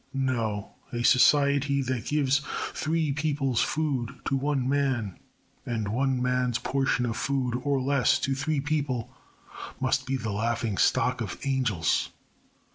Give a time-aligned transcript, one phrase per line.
[0.15, 2.41] No, a society that gives
[2.73, 5.19] three people's food to one man
[5.63, 9.15] and one man's portion of food or less to three people
[9.79, 12.09] must be the laughing stock of angels.